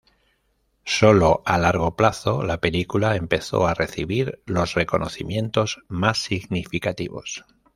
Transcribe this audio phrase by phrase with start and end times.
[0.83, 7.45] Solo a largo plazo, la película empezó a recibir los reconocimientos más significativos.